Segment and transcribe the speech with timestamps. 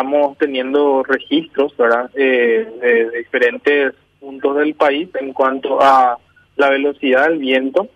[0.00, 1.74] estamos teniendo registros.
[2.14, 6.18] Eh, de diferentes puntos del país en cuanto a
[6.56, 7.88] la velocidad del viento.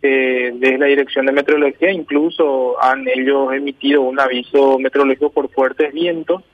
[0.00, 5.92] Eh, desde la Dirección de Meteorología incluso han ellos emitido un aviso meteorológico por fuertes
[5.92, 6.44] vientos.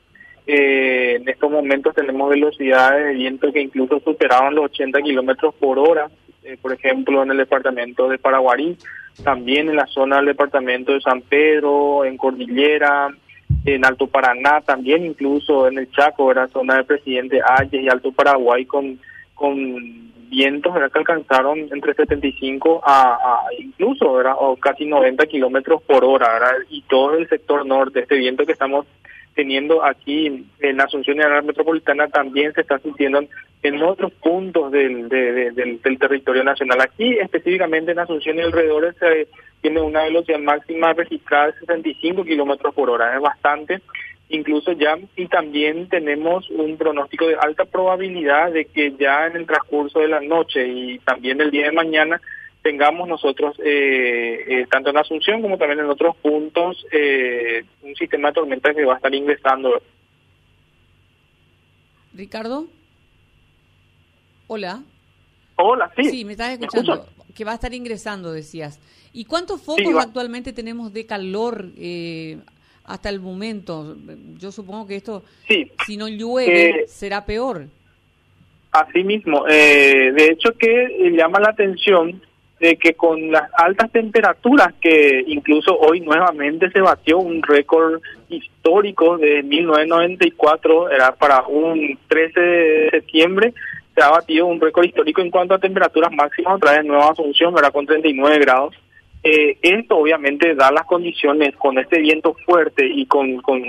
[0.46, 5.78] Eh, en estos momentos tenemos velocidades de viento que incluso superaban los 80 kilómetros por
[5.78, 6.08] hora,
[6.42, 8.78] eh, por ejemplo en el departamento de Paraguarí,
[9.22, 13.14] también en la zona del departamento de San Pedro, en Cordillera,
[13.64, 18.12] en Alto Paraná, también incluso en el Chaco, era zona de Presidente Ayes y Alto
[18.12, 18.98] Paraguay con,
[19.34, 26.28] con vientos que alcanzaron entre 75 a, a incluso o casi 90 kilómetros por hora
[26.68, 28.86] y todo el sector norte este viento que estamos
[29.34, 33.24] teniendo aquí en Asunción y en la metropolitana también se está sintiendo
[33.62, 36.80] en otros puntos del, del, del, territorio nacional.
[36.80, 39.28] Aquí específicamente en Asunción y alrededor se
[39.60, 43.80] tiene una velocidad máxima registrada de 65 kilómetros por hora, es bastante
[44.28, 49.46] incluso ya y también tenemos un pronóstico de alta probabilidad de que ya en el
[49.46, 52.20] transcurso de la noche y también el día de mañana
[52.64, 58.28] tengamos nosotros, eh, eh, tanto en Asunción como también en otros puntos, eh, un sistema
[58.28, 59.82] de tormenta que va a estar ingresando.
[62.14, 62.66] Ricardo.
[64.46, 64.82] Hola.
[65.56, 66.04] Hola, sí.
[66.04, 67.06] Sí, me estás escuchando.
[67.34, 68.80] que va a estar ingresando, decías.
[69.12, 71.66] ¿Y cuántos focos actualmente tenemos de calor
[72.84, 73.94] hasta el momento?
[74.38, 75.22] Yo supongo que esto,
[75.86, 77.66] si no llueve, será peor.
[78.72, 79.44] Así mismo.
[79.44, 82.22] de hecho, que llama la atención
[82.64, 89.18] de que con las altas temperaturas que incluso hoy nuevamente se batió un récord histórico
[89.18, 93.52] de 1994, era para un 13 de septiembre,
[93.94, 97.54] se ha batido un récord histórico en cuanto a temperaturas máximas otra vez Nueva Asunción,
[97.58, 98.74] era con 39 grados.
[99.22, 103.62] Eh, esto obviamente da las condiciones con este viento fuerte y con, con,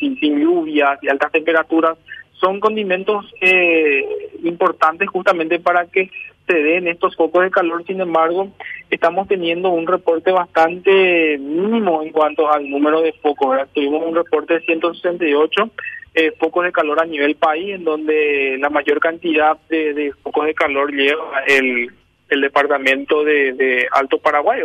[0.00, 1.98] sin, sin lluvias y altas temperaturas,
[2.40, 4.02] son condimentos eh,
[4.44, 6.10] importantes justamente para que
[6.46, 8.48] se den estos focos de calor, sin embargo,
[8.90, 13.58] estamos teniendo un reporte bastante mínimo en cuanto al número de focos.
[13.72, 15.70] Tuvimos un reporte de 168
[16.14, 20.54] eh, focos de calor a nivel país, en donde la mayor cantidad de, focos de
[20.54, 21.90] calor lleva el,
[22.28, 24.60] el departamento de, Alto Paraguay.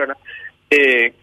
[0.69, 1.13] Eh,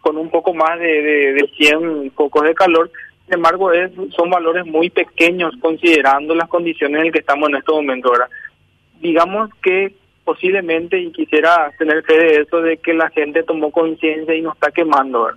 [0.00, 2.90] con un poco más de, de, 100 focos de calor.
[3.26, 7.56] Sin embargo, es, son valores muy pequeños considerando las condiciones en las que estamos en
[7.56, 8.28] este momento, ¿verdad?
[9.00, 9.94] Digamos que
[10.24, 14.52] posiblemente, y quisiera tener fe de eso, de que la gente tomó conciencia y no
[14.52, 15.30] está quemando.